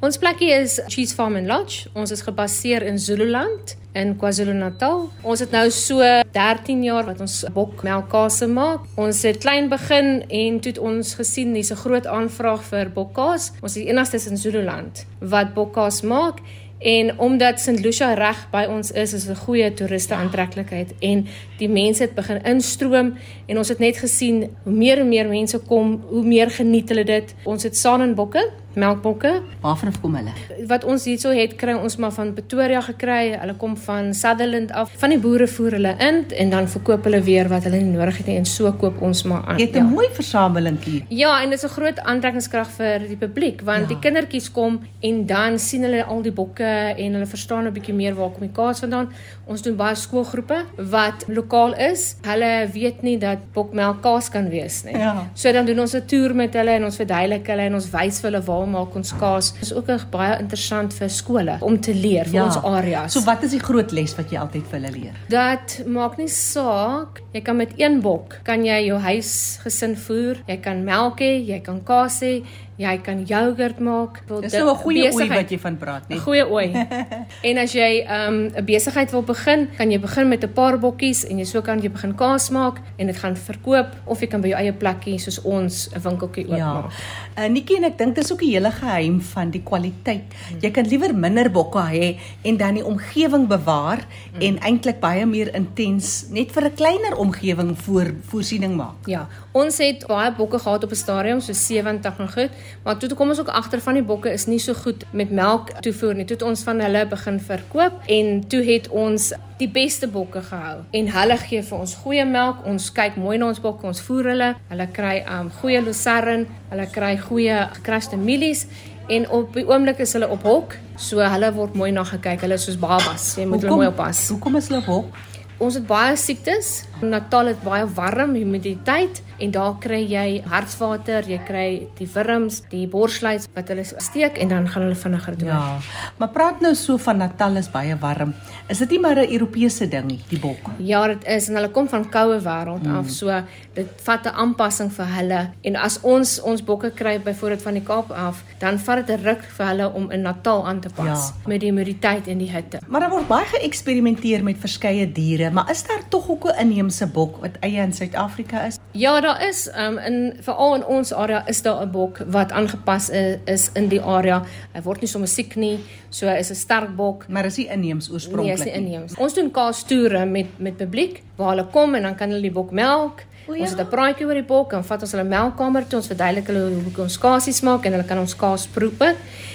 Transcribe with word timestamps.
Ons 0.00 0.16
plekkie 0.16 0.48
is 0.48 0.78
Cheese 0.88 1.12
Farm 1.12 1.34
and 1.36 1.44
Lodge. 1.44 1.90
Ons 1.92 2.08
is 2.14 2.22
gebaseer 2.24 2.86
in 2.88 2.96
Zululand 2.98 3.74
in 3.92 4.14
KwaZulu-Natal. 4.16 5.02
Ons 5.28 5.42
het 5.44 5.52
nou 5.52 5.66
so 5.76 6.00
13 6.32 6.86
jaar 6.86 7.04
wat 7.04 7.20
ons 7.20 7.34
bokmelkkase 7.52 8.48
maak. 8.48 8.86
Ons 8.96 9.20
het 9.28 9.42
klein 9.42 9.68
begin 9.68 10.22
en 10.24 10.56
toe 10.64 10.72
het 10.72 10.80
ons 10.80 11.12
gesien 11.20 11.52
dis 11.52 11.68
'n 11.70 11.82
groot 11.84 12.06
aanvraag 12.06 12.64
vir 12.70 12.88
bokkaas. 12.96 13.52
Ons 13.60 13.76
is 13.76 13.82
die 13.84 13.90
enigstes 13.92 14.26
in 14.26 14.40
Zululand 14.40 15.04
wat 15.20 15.52
bokkaas 15.52 16.00
maak 16.00 16.40
En 16.80 17.18
omdat 17.18 17.60
St 17.60 17.80
Lucia 17.80 18.14
reg 18.14 18.46
by 18.50 18.64
ons 18.68 18.90
is, 18.90 19.12
is 19.12 19.28
'n 19.28 19.36
goeie 19.36 19.74
toeriste 19.74 20.14
aantreklikheid 20.14 20.94
en 20.98 21.26
die 21.58 21.68
mense 21.68 22.02
het 22.02 22.14
begin 22.14 22.42
instroom 22.42 23.16
en 23.46 23.56
ons 23.56 23.68
het 23.68 23.78
net 23.78 23.96
gesien 23.96 24.56
hoe 24.62 24.72
meer 24.72 24.98
en 24.98 25.08
meer 25.08 25.28
mense 25.28 25.58
kom, 25.58 26.02
hoe 26.08 26.24
meer 26.24 26.50
geniet 26.50 26.88
hulle 26.88 27.04
dit. 27.04 27.34
Ons 27.44 27.62
het 27.62 27.76
saanenbokke 27.76 28.50
melkbokke. 28.74 29.42
Waarvan 29.60 29.92
kom 30.00 30.14
hulle? 30.14 30.32
Wat 30.70 30.84
ons 30.84 31.04
hierso 31.04 31.32
het 31.34 31.56
kry 31.58 31.74
ons 31.74 31.96
maar 31.96 32.12
van 32.14 32.32
Pretoria 32.34 32.80
gekry. 32.80 33.34
Hulle 33.40 33.54
kom 33.58 33.76
van 33.76 34.12
Sutherland 34.14 34.72
af. 34.72 34.92
Van 35.00 35.14
die 35.14 35.18
boere 35.18 35.48
voer 35.50 35.78
hulle 35.78 35.94
in 35.98 36.22
en 36.30 36.50
dan 36.50 36.68
verkoop 36.68 37.04
hulle 37.08 37.22
weer 37.26 37.48
wat 37.50 37.66
hulle 37.68 37.80
nie 37.82 37.96
nodig 37.96 38.20
het 38.20 38.30
nie 38.30 38.36
en 38.40 38.46
so 38.48 38.70
koop 38.80 39.00
ons 39.02 39.22
maar 39.28 39.42
aan. 39.46 39.58
Jy 39.58 39.66
het 39.66 39.76
'n 39.76 39.84
ja. 39.84 39.94
mooi 39.94 40.08
versameling 40.12 40.78
hier. 40.84 41.02
Ja, 41.08 41.42
en 41.42 41.50
dit 41.50 41.58
is 41.58 41.64
'n 41.64 41.74
groot 41.74 41.98
aantrekkingskrag 41.98 42.70
vir 42.78 42.98
die 43.08 43.16
publiek 43.16 43.60
want 43.60 43.80
ja. 43.80 43.86
die 43.86 43.98
kindertjies 43.98 44.50
kom 44.52 44.80
en 45.00 45.26
dan 45.26 45.58
sien 45.58 45.82
hulle 45.82 46.04
al 46.04 46.22
die 46.22 46.32
bokke 46.32 46.94
en 46.96 47.12
hulle 47.12 47.26
verstaan 47.26 47.66
'n 47.66 47.72
bietjie 47.72 47.94
meer 47.94 48.14
waar 48.14 48.30
kom 48.30 48.46
die 48.46 48.54
kaas 48.54 48.80
vandaan. 48.80 49.08
Ons 49.46 49.62
doen 49.62 49.76
baie 49.76 49.94
skoolgroepe 49.94 50.64
wat 50.76 51.24
lokaal 51.28 51.74
is. 51.74 52.16
Hulle 52.22 52.68
weet 52.72 53.02
nie 53.02 53.18
dat 53.18 53.38
bokmelk 53.52 54.02
kaas 54.02 54.28
kan 54.28 54.48
wees 54.48 54.84
nie. 54.84 54.96
Ja. 54.96 55.26
So 55.34 55.52
dan 55.52 55.66
doen 55.66 55.80
ons 55.80 55.94
'n 55.94 56.06
toer 56.06 56.34
met 56.34 56.54
hulle 56.54 56.70
en 56.70 56.84
ons 56.84 56.96
verduidelik 56.96 57.46
hulle 57.46 57.62
en 57.62 57.74
ons 57.74 57.90
wys 57.90 58.20
vir 58.20 58.30
hulle 58.30 58.44
waar 58.44 58.59
waar 58.60 58.70
maak 58.70 58.96
ons 58.98 59.12
kaas? 59.20 59.52
Dit 59.56 59.68
is 59.68 59.74
ook 59.74 59.88
baie 60.12 60.36
interessant 60.40 60.94
vir 60.96 61.12
skole 61.12 61.56
om 61.66 61.78
te 61.80 61.94
leer 61.96 62.28
vir 62.28 62.40
ja. 62.40 62.46
ons 62.48 62.58
areas. 62.70 63.14
So 63.16 63.24
wat 63.26 63.44
is 63.46 63.54
die 63.56 63.62
groot 63.62 63.94
les 63.96 64.14
wat 64.18 64.32
jy 64.32 64.40
altyd 64.40 64.66
vir 64.70 64.78
hulle 64.78 64.92
leer? 64.96 65.20
Dat 65.32 65.80
maak 65.88 66.18
nie 66.20 66.28
saak, 66.32 67.22
jy 67.34 67.44
kan 67.46 67.60
met 67.60 67.76
een 67.80 68.00
bok 68.04 68.40
kan 68.46 68.64
jy 68.66 68.80
jou 68.86 68.98
huisgesin 69.00 69.96
voer, 70.06 70.42
jy 70.48 70.58
kan 70.64 70.84
melk 70.86 71.22
hê, 71.24 71.32
jy 71.52 71.60
kan 71.64 71.80
kaas 71.86 72.20
hê, 72.24 72.40
jy 72.80 72.96
kan 73.04 73.20
yoghurt 73.28 73.80
maak. 73.84 74.22
Dis 74.40 74.54
so 74.56 74.70
'n 74.70 74.76
goeie 74.80 75.12
ooi 75.12 75.28
wat 75.28 75.50
jy 75.52 75.58
van 75.60 75.76
praat, 75.76 76.08
nee. 76.08 76.16
'n 76.16 76.20
Goeie 76.20 76.46
ooi. 76.48 76.72
en 77.48 77.58
as 77.58 77.72
jy 77.72 78.04
'n 78.04 78.08
um, 78.08 78.64
besigheid 78.64 79.10
wil 79.10 79.22
begin, 79.22 79.68
kan 79.76 79.90
jy 79.90 80.00
begin 80.00 80.28
met 80.28 80.44
'n 80.44 80.52
paar 80.52 80.78
bokkies 80.78 81.24
en 81.28 81.38
jy 81.38 81.44
so 81.44 81.60
kan 81.60 81.80
jy 81.80 81.90
begin 81.90 82.14
kaas 82.14 82.50
maak 82.50 82.80
en 82.96 83.06
dit 83.06 83.16
gaan 83.16 83.36
verkoop 83.36 83.88
of 84.04 84.20
jy 84.20 84.26
kan 84.26 84.40
by 84.40 84.48
jou 84.48 84.58
eie 84.58 84.72
plekkie 84.72 85.18
soos 85.18 85.40
ons 85.44 85.90
'n 85.92 86.00
winkeltjie 86.00 86.46
oopmaak. 86.48 86.90
Ja. 87.36 87.44
Uh, 87.44 87.48
Nikkie 87.50 87.76
en 87.76 87.84
ek 87.84 87.98
dink 87.98 88.14
dis 88.14 88.32
ook 88.32 88.42
'n 88.42 88.50
hele 88.50 88.70
geheim 88.70 89.20
van 89.20 89.50
die 89.50 89.62
kwaliteit. 89.62 90.24
Hmm. 90.48 90.60
Jy 90.60 90.70
kan 90.70 90.86
liewer 90.86 91.14
minder 91.14 91.50
bokke 91.50 91.84
hê 91.84 92.18
en 92.42 92.56
dan 92.56 92.74
die 92.74 92.84
omgewing 92.84 93.46
bewaar 93.48 94.00
hmm. 94.32 94.40
en 94.40 94.58
eintlik 94.58 95.00
baie 95.00 95.26
meer 95.26 95.54
intens 95.54 96.28
net 96.30 96.52
vir 96.52 96.64
'n 96.64 96.74
kleiner 96.74 97.16
omgewing 97.16 97.76
voor 97.78 98.14
voorsiening 98.28 98.76
maak. 98.76 99.06
Ja. 99.06 99.28
Ons 99.52 99.78
het 99.78 100.06
baie 100.06 100.32
bokke 100.32 100.58
gehad 100.58 100.84
op 100.84 100.90
'n 100.90 100.94
stadium 100.94 101.40
so 101.40 101.52
70 101.52 102.18
nog 102.18 102.32
goed. 102.32 102.50
Maar 102.84 102.98
toe 102.98 103.10
kom 103.14 103.28
ons 103.28 103.40
ook 103.40 103.48
agter 103.48 103.80
van 103.80 103.98
die 103.98 104.04
bokke 104.06 104.32
is 104.32 104.46
nie 104.46 104.58
so 104.62 104.74
goed 104.74 105.04
met 105.12 105.30
melk 105.30 105.72
toevoer 105.84 106.14
nie. 106.14 106.24
Toe 106.24 106.36
het 106.36 106.46
ons 106.46 106.62
van 106.66 106.80
hulle 106.80 107.06
begin 107.10 107.40
verkoop 107.40 108.04
en 108.06 108.40
toe 108.48 108.62
het 108.64 108.88
ons 108.88 109.32
die 109.60 109.68
beste 109.68 110.08
bokke 110.08 110.42
gehou. 110.42 110.78
En 110.96 111.10
hulle 111.12 111.36
gee 111.42 111.62
vir 111.62 111.78
ons 111.78 111.94
goeie 112.04 112.24
melk. 112.24 112.64
Ons 112.68 112.88
kyk 112.96 113.18
mooi 113.20 113.36
na 113.38 113.50
ons 113.52 113.60
bokke, 113.60 113.86
ons 113.86 114.00
voer 114.06 114.32
hulle. 114.32 114.54
Hulle 114.70 114.88
kry 114.96 115.18
um 115.38 115.50
goeie 115.60 115.82
lucerne, 115.84 116.46
hulle 116.70 116.86
kry 116.94 117.16
goeie 117.20 117.58
gekraste 117.80 118.16
mielies 118.20 118.66
en 119.10 119.26
op 119.34 119.56
die 119.58 119.66
oomblik 119.66 120.00
is 120.04 120.14
hulle 120.16 120.28
op 120.30 120.44
hok. 120.46 120.76
So 121.00 121.20
hulle 121.20 121.50
word 121.56 121.74
mooi 121.78 121.90
na 121.92 122.04
gekyk. 122.06 122.44
Hulle 122.46 122.56
is 122.60 122.68
soos 122.68 122.78
babas. 122.80 123.34
Jy 123.40 123.48
moet 123.50 123.64
hulle 123.66 123.82
mooi 123.82 123.90
oppas. 123.90 124.28
Hoekom 124.32 124.60
is 124.60 124.70
hulle 124.70 124.80
op 124.84 124.90
hok? 124.94 125.18
Ons 125.60 125.76
het 125.76 125.84
baie 125.88 126.14
siektes. 126.16 126.70
Natal 127.02 127.52
het 127.52 127.60
baie 127.64 127.88
warm 127.96 128.36
humiditeit 128.38 129.20
en 129.40 129.50
daar 129.50 129.78
kry 129.80 130.00
jy 130.04 130.42
hartswater, 130.50 131.26
jy 131.28 131.38
kry 131.46 131.66
die 131.98 132.08
wurms, 132.14 132.62
die 132.70 132.86
borsluit 132.90 133.48
wat 133.54 133.68
hulle 133.72 133.84
steek 133.84 134.38
en 134.38 134.48
dan 134.48 134.68
gaan 134.68 134.82
hulle 134.86 134.98
vinniger 134.98 135.38
dood. 135.38 135.48
Ja. 135.48 135.78
Maar 136.18 136.32
praat 136.34 136.60
nou 136.60 136.74
so 136.74 136.98
van 136.98 137.20
Natal 137.22 137.56
is 137.56 137.70
baie 137.72 137.96
warm. 138.00 138.34
Is 138.68 138.78
dit 138.78 138.90
nie 138.90 139.00
maar 139.00 139.16
'n 139.16 139.32
Europese 139.32 139.88
ding 139.88 140.06
nie, 140.06 140.20
die 140.28 140.38
bok? 140.38 140.70
Ja, 140.78 141.06
dit 141.06 141.24
is 141.24 141.48
en 141.48 141.54
hulle 141.54 141.70
kom 141.70 141.88
van 141.88 142.08
koue 142.08 142.40
wêreld 142.40 142.86
mm. 142.86 142.96
af. 142.96 143.10
So 143.10 143.42
dit 143.74 143.88
vat 144.04 144.24
'n 144.26 144.34
aanpassing 144.34 144.92
vir 144.92 145.06
hulle 145.06 145.50
en 145.62 145.76
as 145.76 145.98
ons 146.02 146.40
ons 146.40 146.62
bokke 146.64 146.90
kry 146.90 147.18
byvoorbeeld 147.20 147.62
van 147.62 147.74
die 147.74 147.82
Kaap 147.82 148.10
af, 148.10 148.44
dan 148.58 148.78
vat 148.78 149.06
dit 149.06 149.18
'n 149.18 149.24
ruk 149.24 149.42
vir 149.56 149.66
hulle 149.66 149.92
om 149.92 150.10
in 150.10 150.22
Natal 150.22 150.66
aan 150.66 150.80
te 150.80 150.88
pas 150.88 151.06
ja. 151.28 151.34
met 151.46 151.60
die 151.60 151.68
humiditeit 151.68 152.26
en 152.26 152.38
die 152.38 152.50
hitte. 152.50 152.78
Maar 152.88 153.00
daar 153.00 153.10
word 153.10 153.28
baie 153.28 153.46
geëksperimenteer 153.46 154.42
met 154.42 154.56
verskeie 154.58 155.12
diere, 155.12 155.50
maar 155.50 155.70
is 155.70 155.82
daar 155.82 156.02
tog 156.08 156.28
ook 156.28 156.44
'n 156.44 156.58
inheemse 156.60 157.06
bok 157.06 157.40
wat 157.40 157.56
eie 157.60 157.82
in 157.82 157.92
Suid-Afrika 157.92 158.66
is? 158.66 158.78
Ja, 158.92 159.20
daar 159.30 159.48
is 159.48 159.70
um, 159.76 159.98
in 159.98 160.36
veral 160.40 160.74
in 160.74 160.84
ons 160.84 161.12
area 161.12 161.46
is 161.46 161.62
daar 161.62 161.82
'n 161.82 161.90
bok 161.90 162.18
wat 162.26 162.52
aangepas 162.52 163.08
is, 163.08 163.36
is 163.44 163.70
in 163.72 163.88
die 163.88 164.02
area. 164.02 164.42
Hy 164.72 164.82
word 164.82 165.00
nie 165.00 165.08
sommer 165.08 165.28
siek 165.28 165.56
nie, 165.56 165.78
so 166.10 166.26
is 166.26 166.50
'n 166.50 166.54
sterk 166.54 166.96
bok, 166.96 167.28
maar 167.28 167.44
is 167.44 167.56
nie 167.56 167.68
inheems 167.68 168.10
oorspronklik 168.10 168.58
nie. 168.58 168.64
Nee, 168.64 168.72
is 168.72 168.78
nie 168.78 168.86
inheems. 168.86 169.14
Ons 169.16 169.34
doen 169.34 169.50
kaas 169.50 169.82
toere 169.82 170.24
met 170.26 170.46
met 170.58 170.76
publiek 170.76 171.22
waar 171.36 171.48
hulle 171.48 171.66
kom 171.70 171.94
en 171.94 172.02
dan 172.02 172.14
kan 172.14 172.28
hulle 172.28 172.42
die 172.42 172.52
bok 172.52 172.70
melk. 172.70 173.22
O, 173.46 173.54
ja. 173.54 173.60
Ons 173.60 173.70
het 173.70 173.80
'n 173.80 173.88
praatjie 173.88 174.26
oor 174.26 174.34
die 174.34 174.42
bok 174.42 174.72
en 174.72 174.84
vat 174.84 175.02
ons 175.02 175.10
hulle 175.10 175.24
melkkamer 175.24 175.86
toe, 175.88 175.98
ons 175.98 176.06
verduidelik 176.06 176.46
hulle 176.46 176.82
hoe 176.94 177.02
ons 177.02 177.18
kasies 177.18 177.60
maak 177.60 177.84
en 177.84 177.92
hulle 177.92 178.04
kan 178.04 178.18
ons 178.18 178.36
kaas 178.36 178.66
proe. 178.66 179.14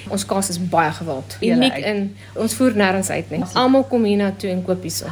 Ons 0.10 0.26
kaas 0.26 0.50
is 0.50 0.60
baie 0.70 0.92
gewild. 0.92 1.38
Uniek 1.42 1.78
in 1.78 2.16
ons 2.36 2.54
voer 2.54 2.74
nêrens 2.74 3.10
uit 3.10 3.30
nie. 3.30 3.44
Almal 3.54 3.84
kom 3.84 4.04
hier 4.04 4.18
na 4.18 4.32
toe 4.32 4.50
en 4.50 4.64
koop 4.64 4.82
hierso. 4.82 5.06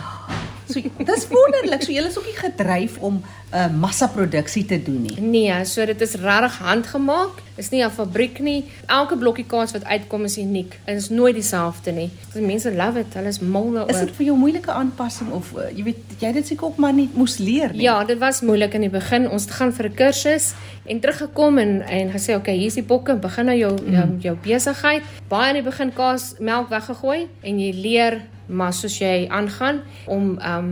So 0.67 0.81
dis 0.81 1.27
wonderlik. 1.27 1.83
So 1.83 1.91
julle 1.91 2.07
is 2.07 2.17
ook 2.17 2.25
nie 2.25 2.37
gedryf 2.37 2.97
om 2.97 3.21
'n 3.53 3.55
uh, 3.55 3.67
massaproduksie 3.79 4.65
te 4.65 4.83
doen 4.83 5.01
nie. 5.01 5.21
Nee, 5.21 5.65
so 5.65 5.85
dit 5.85 6.01
is 6.01 6.13
regtig 6.13 6.57
handgemaak. 6.57 7.41
Is 7.55 7.69
nie 7.69 7.83
'n 7.83 7.89
fabriek 7.89 8.39
nie. 8.39 8.65
Elke 8.85 9.17
blokkie 9.17 9.45
kaas 9.45 9.71
wat 9.71 9.83
uitkom 9.83 10.23
is 10.23 10.37
uniek. 10.37 10.79
Dit 10.85 10.95
is 10.95 11.09
nooit 11.09 11.35
dieselfde 11.35 11.91
nie. 11.91 12.09
Die 12.33 12.41
mense 12.41 12.73
love 12.73 12.99
it. 12.99 13.13
Hulle 13.13 13.27
is 13.27 13.39
mal 13.39 13.71
daaroor. 13.71 13.89
Is 13.89 13.99
dit 13.99 14.15
vir 14.15 14.25
jou 14.25 14.37
moeilike 14.37 14.71
aanpassing 14.71 15.31
of 15.31 15.53
uh, 15.55 15.77
jy 15.77 15.83
weet 15.83 15.97
jy 16.19 16.31
dit 16.31 16.47
seker 16.47 16.65
ook 16.65 16.77
maar 16.77 16.93
nie 16.93 17.09
moes 17.13 17.37
leer 17.37 17.71
nie? 17.73 17.81
Ja, 17.81 18.03
dit 18.03 18.17
was 18.17 18.41
moeilik 18.41 18.73
in 18.73 18.81
die 18.81 18.89
begin. 18.89 19.29
Ons 19.29 19.43
het 19.43 19.51
gaan 19.51 19.73
vir 19.73 19.85
'n 19.85 19.93
kursus 19.93 20.53
en 20.85 20.99
teruggekom 20.99 21.57
en 21.57 21.81
en 21.81 22.11
gesê, 22.11 22.29
"Oké, 22.29 22.39
okay, 22.39 22.55
hier 22.55 22.67
is 22.67 22.73
die 22.73 22.83
bokke. 22.83 23.15
Begin 23.15 23.45
nou 23.45 23.57
jou 23.57 23.73
mm. 23.81 23.93
jou, 23.93 24.07
jou 24.19 24.37
besigheid." 24.43 25.03
Baie 25.27 25.49
in 25.49 25.63
die 25.63 25.69
begin 25.69 25.93
kaas 25.93 26.35
melk 26.39 26.69
weggegooi 26.69 27.27
en 27.41 27.59
jy 27.59 27.71
leer 27.73 28.21
maar 28.45 28.73
soos 28.73 28.97
jy 28.99 29.27
aangaan 29.29 29.81
om 30.05 30.37
um 30.39 30.69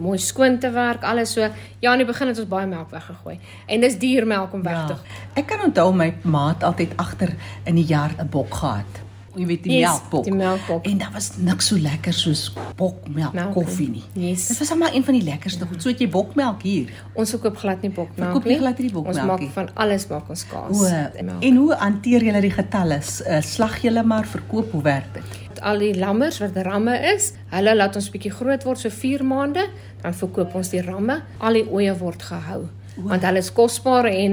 mooi 0.00 0.18
skoon 0.18 0.58
te 0.58 0.70
werk, 0.70 1.02
alles 1.02 1.32
so. 1.32 1.48
Ja, 1.80 1.92
in 1.92 2.02
die 2.02 2.06
begin 2.06 2.28
het 2.28 2.38
ons 2.38 2.48
baie 2.48 2.66
melk 2.66 2.90
weggegooi. 2.90 3.38
En 3.66 3.80
dis 3.80 3.98
duur 3.98 4.26
melk 4.26 4.52
om 4.52 4.62
weg 4.62 4.86
te 4.86 4.94
gooi. 4.94 5.08
Ja, 5.08 5.40
ek 5.40 5.46
kan 5.46 5.64
onthou 5.64 5.92
my 5.94 6.14
maat 6.22 6.62
altyd 6.62 6.96
agter 6.96 7.34
in 7.64 7.74
die 7.74 7.86
jaar 7.86 8.14
'n 8.18 8.28
bok 8.28 8.54
gehad. 8.54 9.02
Jy 9.34 9.46
weet 9.48 9.64
die 9.66 9.78
yes, 9.78 9.88
melkbok. 9.88 10.24
Die 10.28 10.34
melkbok. 10.34 10.88
En 10.90 10.98
daar 11.02 11.12
was 11.14 11.30
niks 11.36 11.70
so 11.70 11.78
lekker 11.80 12.16
soos 12.16 12.44
bokmelk 12.78 13.34
melk, 13.34 13.52
koffie 13.56 13.88
nie. 13.90 14.04
Yes. 14.12 14.46
Dit 14.52 14.58
was 14.62 14.74
maar 14.78 14.94
een 14.94 15.04
van 15.04 15.18
die 15.18 15.24
lekkerste 15.26 15.66
goed. 15.66 15.78
Ja. 15.78 15.82
So 15.82 15.94
het 15.94 16.02
jy 16.04 16.08
bokmelk 16.10 16.62
hier. 16.66 16.92
Ons 17.14 17.34
verkoop 17.36 17.56
glad 17.62 17.82
nie 17.82 17.92
bokmelk 17.94 18.28
nie. 18.28 18.34
Koop 18.38 18.50
jy 18.50 18.58
glad 18.62 18.82
nie 18.82 18.92
bokmelk 18.92 19.16
nie? 19.16 19.24
Ons 19.24 19.32
maak 19.32 19.56
van 19.58 19.70
alles 19.86 20.08
maak 20.10 20.34
ons 20.34 20.44
kaas. 20.50 20.84
O, 20.84 21.30
en 21.50 21.62
hoe 21.62 21.80
hanteer 21.80 22.28
julle 22.30 22.44
die 22.44 22.54
getalle? 22.54 23.00
Uh, 23.04 23.40
slag 23.44 23.80
julle 23.82 24.04
maar 24.06 24.28
verkoop 24.28 24.72
hoe 24.76 24.84
werk 24.86 25.16
dit? 25.18 25.40
al 25.64 25.80
die 25.80 25.94
lammers 25.96 26.38
wat 26.42 26.56
ramme 26.66 26.94
is, 27.14 27.32
hulle 27.52 27.74
laat 27.76 27.96
ons 27.96 28.10
bietjie 28.12 28.32
groot 28.34 28.64
word 28.66 28.82
so 28.82 28.92
4 28.92 29.24
maande, 29.26 29.66
dan 30.02 30.16
verkoop 30.16 30.54
ons 30.58 30.70
die 30.72 30.82
ramme. 30.84 31.20
Al 31.40 31.60
die 31.60 31.64
oeye 31.70 31.94
word 31.98 32.22
gehou. 32.22 32.64
O. 32.96 33.08
Want 33.08 33.24
hulle 33.26 33.40
is 33.42 33.50
kosbaar 33.52 34.06
en 34.06 34.32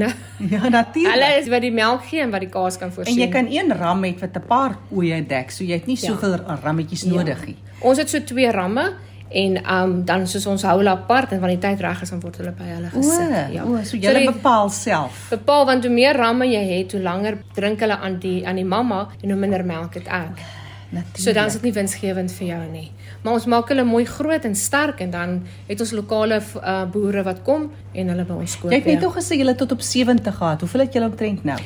ja 0.53 0.69
natuurlik. 0.69 1.13
Hulle 1.13 1.29
is 1.39 1.47
wat 1.49 1.63
die 1.65 1.71
melk 1.73 2.03
gee 2.09 2.21
en 2.21 2.33
wat 2.33 2.43
die 2.45 2.49
kaas 2.53 2.77
kan 2.77 2.91
voorsien. 2.93 3.15
En 3.15 3.23
jy 3.23 3.29
kan 3.33 3.47
een 3.49 3.73
ram 3.77 4.03
het 4.03 4.19
wat 4.21 4.37
'n 4.37 4.47
paar 4.47 4.77
oeye 4.93 5.21
dek, 5.27 5.51
so 5.51 5.63
jy 5.63 5.79
het 5.79 5.87
nie 5.89 5.97
ja. 5.97 6.11
soveel 6.11 6.37
rammetjies 6.63 7.03
ja. 7.03 7.13
nodig 7.15 7.45
nie. 7.45 7.57
Ons 7.79 7.97
het 7.97 8.09
so 8.09 8.21
twee 8.23 8.51
ramme 8.51 8.93
en 9.31 9.57
um 9.73 10.05
dan 10.05 10.27
soos 10.27 10.45
ons 10.45 10.63
hou 10.67 10.77
hulle 10.77 10.91
apart 10.91 11.31
en 11.31 11.39
wanneer 11.39 11.59
die 11.59 11.67
tyd 11.67 11.81
reg 11.81 12.01
is 12.01 12.09
dan 12.09 12.19
word 12.19 12.37
hulle 12.37 12.51
by 12.51 12.63
hulle 12.63 12.89
gesit. 12.89 13.19
O, 13.27 13.53
ja. 13.53 13.65
O, 13.65 13.83
so 13.83 13.97
jy 13.97 14.13
so 14.13 14.31
bepaal 14.31 14.69
self. 14.69 15.27
Bepaal 15.29 15.65
want 15.65 15.83
hoe 15.87 15.93
meer 15.93 16.17
ramme 16.17 16.45
jy 16.45 16.63
het, 16.77 16.91
hoe 16.91 17.01
langer 17.01 17.37
drink 17.55 17.79
hulle 17.79 17.97
aan 17.97 18.19
die 18.19 18.41
aan 18.47 18.55
die 18.55 18.65
mamma 18.65 19.07
en 19.21 19.29
hoe 19.29 19.39
minder 19.39 19.65
melk 19.65 19.93
het 19.93 20.07
ek. 20.07 20.43
Natuurlik. 20.91 21.23
So 21.23 21.33
dan 21.33 21.47
is 21.47 21.53
dit 21.53 21.61
nie 21.69 21.73
winsgewend 21.73 22.31
vir 22.35 22.47
jou 22.47 22.63
nie. 22.71 22.89
Maar 23.23 23.37
ons 23.39 23.45
maak 23.45 23.69
hulle 23.71 23.83
mooi 23.87 24.03
groot 24.05 24.45
en 24.45 24.55
sterk 24.55 24.99
en 24.99 25.13
dan 25.13 25.37
het 25.67 25.79
ons 25.79 25.93
lokale 25.95 26.41
uh, 26.41 26.83
boere 26.91 27.23
wat 27.23 27.43
kom 27.47 27.69
en 27.93 28.11
hulle 28.11 28.25
by 28.27 28.41
ons 28.43 28.57
koop. 28.59 28.73
Jy 28.73 28.81
het 28.81 28.91
net 28.91 29.07
gesê 29.15 29.39
julle 29.39 29.55
tot 29.55 29.71
op 29.71 29.81
70 29.81 30.35
gehad. 30.35 30.65
Hoeveel 30.65 30.85
het 30.85 30.99
julle 30.99 31.07
omtrent 31.07 31.47
nou? 31.47 31.59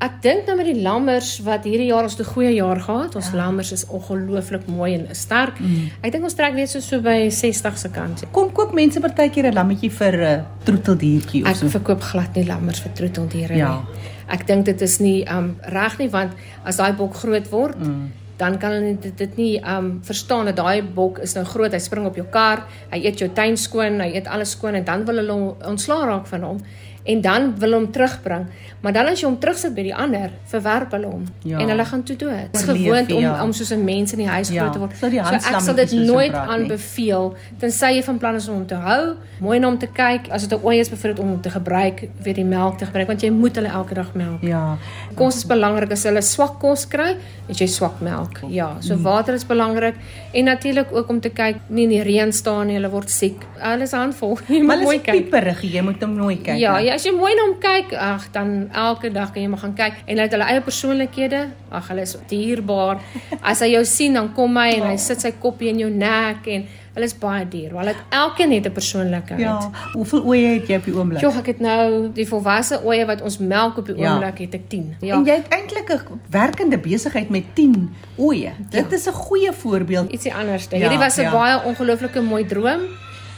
Ek 0.00 0.14
dink 0.24 0.46
nou 0.48 0.54
met 0.56 0.64
die 0.64 0.80
lammers 0.80 1.34
wat 1.44 1.66
hierdie 1.68 1.90
jaar 1.90 2.06
ons 2.08 2.16
'n 2.16 2.24
goeie 2.24 2.54
jaar 2.54 2.80
gehad. 2.80 3.16
Ons 3.16 3.28
ja. 3.30 3.36
lammers 3.36 3.72
is 3.72 3.84
ongelooflik 3.86 4.66
mooi 4.66 4.94
en 4.94 5.06
sterk. 5.12 5.60
Mm. 5.60 5.90
Ek 6.00 6.12
dink 6.12 6.24
ons 6.24 6.34
trek 6.34 6.54
net 6.54 6.70
so 6.70 6.80
so 6.80 7.00
by 7.00 7.28
60 7.28 7.78
se 7.78 7.90
kant. 7.90 8.24
Kom 8.32 8.52
koop 8.52 8.72
mense 8.72 9.00
partykeer 9.00 9.50
'n 9.50 9.54
lammetjie 9.54 9.90
vir 9.90 10.16
'n 10.16 10.38
uh, 10.40 10.44
troeteldiertjie 10.64 11.44
of 11.44 11.56
so. 11.56 11.66
Ek 11.66 11.72
verkoop 11.72 12.00
glad 12.00 12.34
nie 12.34 12.46
lammers 12.46 12.80
vir 12.80 12.92
troeteldiere 12.92 13.56
ja. 13.56 13.68
nie. 13.76 14.00
Ek 14.28 14.46
dink 14.46 14.64
dit 14.64 14.80
is 14.80 14.98
nie 15.00 15.26
um 15.28 15.56
reg 15.60 15.98
nie 15.98 16.08
want 16.08 16.32
as 16.64 16.76
daai 16.76 16.92
bok 16.92 17.14
groot 17.14 17.50
word, 17.50 17.78
mm. 17.78 18.12
Dan 18.40 18.56
kan 18.58 18.72
hulle 18.72 18.94
dit, 18.96 19.16
dit 19.18 19.36
nie 19.36 19.52
um 19.68 19.92
verstaan 20.06 20.48
dat 20.48 20.56
daai 20.56 20.82
bok 20.82 21.20
is 21.24 21.36
nou 21.36 21.44
groot, 21.44 21.74
hy 21.76 21.80
spring 21.82 22.06
op 22.08 22.16
jou 22.16 22.26
kar, 22.32 22.64
hy 22.92 23.02
eet 23.04 23.20
jou 23.20 23.28
tuin 23.36 23.58
skoon, 23.60 24.00
hy 24.00 24.14
eet 24.16 24.30
alles 24.32 24.54
skoon 24.56 24.78
en 24.80 24.86
dan 24.86 25.04
wil 25.08 25.20
hulle 25.20 25.40
ontslaa 25.68 26.06
raak 26.08 26.30
van 26.30 26.46
hom 26.48 26.62
en 27.04 27.20
dan 27.20 27.58
wil 27.58 27.72
hom 27.72 27.90
terugbring. 27.90 28.46
Maar 28.80 28.92
dan 28.92 29.06
as 29.06 29.20
jy 29.20 29.26
hom 29.28 29.36
terugsit 29.40 29.74
by 29.76 29.82
die 29.84 29.94
ander, 29.94 30.30
verwerp 30.48 30.94
hulle 30.96 31.08
hom 31.10 31.24
ja. 31.44 31.58
en 31.60 31.68
hulle 31.68 31.84
gaan 31.84 32.02
toe 32.08 32.16
dood. 32.16 32.52
Dit 32.52 32.60
is 32.60 32.66
gewoond 32.68 33.12
om 33.12 33.20
ja. 33.20 33.32
om 33.44 33.52
soos 33.52 33.72
'n 33.74 33.84
mens 33.84 34.12
in 34.12 34.22
die 34.22 34.28
huis 34.28 34.48
ja. 34.48 34.62
groot 34.62 34.72
te 34.72 34.78
word. 34.78 34.96
So, 34.96 35.10
so 35.10 35.50
ek 35.52 35.60
sal 35.60 35.74
dit 35.74 35.92
nooit 35.92 36.34
aanbeveel 36.34 37.34
tensy 37.60 37.90
jy 37.96 38.02
van 38.02 38.18
plan 38.18 38.34
is 38.34 38.48
om 38.48 38.54
hom 38.54 38.66
te 38.66 38.74
hou, 38.80 39.16
mooi 39.40 39.58
na 39.58 39.68
hom 39.68 39.78
te 39.78 39.86
kyk, 39.86 40.30
as 40.30 40.46
dit 40.46 40.58
'n 40.58 40.64
ooi 40.64 40.78
is 40.80 40.88
bevind 40.88 41.18
om 41.18 41.28
hom 41.28 41.40
te 41.40 41.50
gebruik, 41.50 42.08
weet 42.22 42.36
die 42.36 42.44
melk 42.44 42.78
te 42.78 42.86
gebruik 42.86 43.06
want 43.06 43.22
jy 43.22 43.30
moet 43.30 43.54
hulle 43.56 43.68
elke 43.68 43.94
dag 43.94 44.14
melk. 44.14 44.42
Ja. 44.42 44.78
Kos 45.14 45.36
is 45.36 45.46
belangrik 45.46 45.92
as 45.92 46.04
hulle 46.04 46.22
swak 46.22 46.58
kos 46.58 46.86
kry, 46.86 47.16
het 47.48 47.58
jy 47.58 47.66
swak 47.66 48.00
melk. 48.00 48.40
Ja, 48.48 48.76
so 48.80 48.96
mm. 48.96 49.02
water 49.02 49.34
is 49.34 49.44
belangrik 49.44 49.94
en 50.32 50.44
natuurlik 50.44 50.92
ook 50.92 51.08
om 51.08 51.20
te 51.20 51.28
kyk 51.28 51.56
nie 51.68 51.84
in 51.84 51.90
die 51.90 52.02
reën 52.02 52.32
staan 52.32 52.66
nie, 52.66 52.76
hulle 52.76 52.90
word 52.90 53.10
siek. 53.10 53.44
Hulle 53.58 53.82
is 53.82 53.92
handvol. 53.92 54.38
Jy 54.48 54.62
moet 54.62 54.82
mooi 54.82 54.98
kyk. 54.98 55.12
Pieperig, 55.12 55.62
jy 55.62 55.82
moet 55.84 56.00
hom 56.00 56.16
mooi 56.16 56.36
kyk. 56.40 56.56
Ja, 56.58 56.78
ja, 56.90 56.98
as 56.98 57.06
jy 57.06 57.12
mooi 57.14 57.30
na 57.38 57.46
hom 57.46 57.56
kyk, 57.62 57.94
ag 57.94 58.26
dan 58.34 58.68
elke 58.74 59.12
dag 59.14 59.30
kan 59.30 59.44
jy 59.44 59.50
maar 59.52 59.62
gaan 59.62 59.76
kyk 59.78 60.02
en 60.02 60.10
hulle 60.10 60.26
het 60.26 60.34
hulle 60.34 60.50
eie 60.50 60.62
persoonlikhede. 60.66 61.46
Ag, 61.70 61.88
hulle 61.92 62.02
is 62.02 62.16
dierbaar. 62.30 62.98
As 63.46 63.62
hy 63.62 63.70
jou 63.76 63.84
sien, 63.86 64.18
dan 64.18 64.32
kom 64.34 64.58
hy 64.58 64.80
en 64.80 64.88
hy 64.90 64.96
sit 64.98 65.22
sy 65.22 65.30
koppie 65.38 65.70
in 65.70 65.84
jou 65.84 65.90
nek 65.94 66.48
en 66.50 66.66
hulle 66.96 67.06
is 67.06 67.14
baie 67.14 67.44
dier. 67.46 67.70
Hulle 67.78 67.92
het 67.94 68.16
elkeen 68.18 68.56
het 68.56 68.66
'n 68.66 68.74
persoonlikheid. 68.74 69.40
Ja. 69.40 69.70
Hoeveel 69.94 70.24
oeye 70.26 70.48
het 70.58 70.66
jy 70.68 70.76
op 70.76 70.84
die 70.84 70.94
oomblik? 70.94 71.20
Jogg, 71.22 71.38
ek 71.38 71.46
het 71.46 71.60
nou 71.60 72.10
die 72.12 72.26
volwasse 72.26 72.80
oeye 72.84 73.06
wat 73.06 73.22
ons 73.22 73.38
melk 73.38 73.78
op 73.78 73.86
die 73.86 73.96
ja. 73.96 74.12
oomblik 74.12 74.38
het 74.38 74.54
ek 74.54 74.68
10. 74.68 74.96
Ja. 75.00 75.14
En 75.14 75.24
jy 75.24 75.34
het 75.34 75.48
eintlik 75.48 75.92
'n 75.94 76.20
werkende 76.30 76.78
besigheid 76.78 77.30
met 77.30 77.54
10 77.54 77.94
oeye. 78.18 78.50
Dit 78.70 78.90
ja. 78.90 78.96
is 78.96 79.06
'n 79.06 79.12
goeie 79.12 79.52
voorbeeld. 79.52 80.10
Ietsie 80.10 80.34
anders. 80.34 80.66
Ja, 80.70 80.78
Hierdie 80.78 80.98
was 80.98 81.16
'n 81.16 81.22
ja. 81.22 81.30
baie 81.30 81.62
ongelooflike 81.64 82.20
mooi 82.20 82.46
droom 82.46 82.80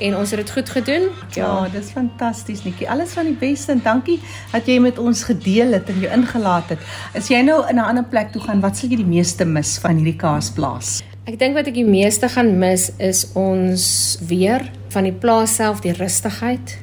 en 0.03 0.17
ons 0.19 0.31
het 0.35 0.41
dit 0.43 0.51
goed 0.51 0.71
gedoen. 0.71 1.09
Ja, 1.37 1.47
ja 1.47 1.69
dis 1.73 1.93
fantasties 1.95 2.65
Nikkie. 2.67 2.91
Alles 2.91 3.15
van 3.17 3.31
die 3.31 3.37
beste 3.39 3.73
en 3.73 3.83
dankie 3.85 4.19
dat 4.53 4.67
jy 4.67 4.79
met 4.83 4.99
ons 4.99 5.25
gedeel 5.29 5.73
het 5.77 5.89
en 5.93 6.03
jou 6.03 6.11
ingelaat 6.13 6.75
het. 6.75 6.91
As 7.19 7.31
jy 7.31 7.43
nou 7.47 7.63
in 7.69 7.79
'n 7.79 7.87
ander 7.87 8.05
plek 8.05 8.33
toe 8.33 8.43
gaan, 8.43 8.61
wat 8.61 8.77
sal 8.77 8.89
jy 8.89 8.97
die 8.97 9.13
meeste 9.17 9.45
mis 9.45 9.79
van 9.79 9.97
hierdie 9.97 10.17
kaasplaas? 10.17 11.03
Ek 11.25 11.39
dink 11.39 11.55
wat 11.55 11.67
ek 11.67 11.75
die 11.75 11.87
meeste 11.87 12.29
gaan 12.29 12.59
mis 12.59 12.91
is 12.99 13.27
ons 13.39 14.19
weer 14.27 14.71
van 14.89 15.05
die 15.05 15.13
plaas 15.13 15.55
self, 15.55 15.81
die 15.81 15.93
rustigheid. 15.93 16.79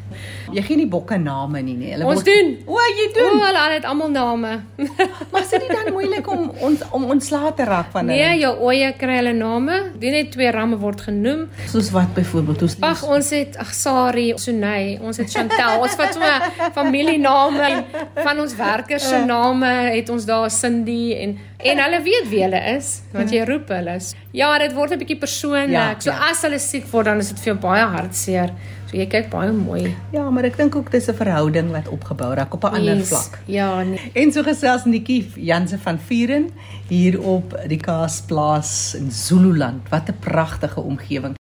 Jy 0.53 0.63
gee 0.65 0.77
nie 0.79 0.87
bokke 0.89 1.17
name 1.21 1.61
nie, 1.61 1.75
nee. 1.77 1.91
Hulle 1.93 2.07
Ons 2.09 2.23
doen. 2.25 2.55
O, 2.65 2.79
jy 2.97 3.07
doen. 3.13 3.35
O, 3.37 3.43
hulle 3.43 3.65
het 3.75 3.85
almal 3.85 4.09
name. 4.13 4.53
maar 5.31 5.41
is 5.41 5.51
dit 5.53 5.67
dan 5.69 5.91
moeilik 5.93 6.29
om 6.31 6.49
ons 6.69 6.85
om 6.95 7.05
ontslae 7.15 7.53
te 7.57 7.67
raak 7.69 7.91
van 7.93 8.09
hulle? 8.09 8.17
Nee, 8.17 8.39
jou 8.41 8.53
oeye 8.69 8.93
kry 8.97 9.19
hulle 9.19 9.33
name. 9.37 9.79
Die 10.01 10.13
net 10.13 10.31
twee 10.33 10.49
ramme 10.55 10.79
word 10.81 11.01
genoem. 11.09 11.45
Soos 11.69 11.91
wat 11.95 12.13
byvoorbeeld? 12.17 12.65
Ons 12.65 12.77
Ag, 12.89 13.03
ons 13.17 13.29
het 13.35 13.59
ag 13.61 13.73
Sari, 13.75 14.27
Sunay, 14.41 14.97
ons 15.01 15.21
het 15.21 15.29
Chantel. 15.29 15.77
ons 15.83 15.95
vat 15.99 16.17
so 16.17 16.71
familiename 16.75 17.69
en 17.69 17.85
van 18.23 18.39
ons 18.39 18.55
werkers 18.57 19.09
se 19.09 19.21
name 19.25 19.69
het 19.93 20.09
ons 20.09 20.25
daar 20.25 20.49
Cindy 20.53 21.13
en 21.19 21.37
en 21.59 21.79
hulle 21.83 21.99
weet 22.05 22.27
wie 22.31 22.41
hulle 22.45 22.59
is 22.75 22.89
want 23.11 23.33
jy 23.35 23.43
roep 23.47 23.71
hulle. 23.75 23.97
Ja, 24.31 24.51
dit 24.61 24.73
word 24.73 24.93
'n 24.93 24.99
bietjie 25.01 25.19
persoonlik. 25.19 25.71
Ja, 25.71 25.99
so 25.99 26.09
ja. 26.11 26.29
as 26.29 26.41
hulle 26.41 26.59
siek 26.59 26.85
word 26.91 27.05
dan 27.05 27.19
is 27.19 27.29
dit 27.29 27.39
vir 27.39 27.53
jou 27.53 27.59
baie 27.59 27.83
hartseer. 27.83 28.53
So 28.89 28.97
jy 28.97 29.05
kyk 29.05 29.27
baie 29.29 29.51
mooi. 29.53 29.91
Ja, 30.09 30.23
maar 30.33 30.47
ek 30.49 30.57
dink 30.57 30.75
ook 30.75 30.89
dis 30.91 31.09
'n 31.09 31.13
verhouding 31.13 31.69
wat 31.71 31.87
opgebou 31.93 32.33
raak 32.33 32.53
op 32.53 32.63
'n 32.63 32.73
ander 32.73 32.97
yes, 32.97 33.09
vlak. 33.09 33.39
Ja, 33.45 33.83
nee. 33.83 34.11
En 34.13 34.31
so 34.31 34.41
gesels 34.43 34.85
Nikkie 34.85 35.31
Janse 35.35 35.77
van 35.77 35.99
Vieren 35.99 36.49
hier 36.87 37.21
op 37.21 37.53
die 37.67 37.77
Kaasplaas 37.77 38.95
in 38.95 39.11
Zululand. 39.11 39.89
Wat 39.89 40.09
'n 40.09 40.17
pragtige 40.19 40.81
omgewing. 40.81 41.38